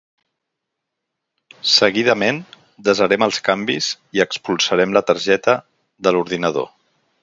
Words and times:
Seguidament, 1.73 2.41
desarem 2.89 3.29
els 3.29 3.39
canvis 3.51 3.93
i 4.19 4.27
expulsarem 4.29 4.99
la 5.01 5.07
targeta 5.13 5.59
de 6.09 6.17
l'ordinador 6.17 6.73